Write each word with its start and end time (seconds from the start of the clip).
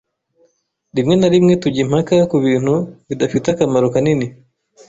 Rimwe 0.95 1.15
na 1.17 1.29
rimwe 1.33 1.53
tujya 1.61 1.81
impaka 1.85 2.15
kubintu 2.31 2.73
bidafite 3.07 3.45
akamaro 3.49 3.87
kanini. 3.93 4.25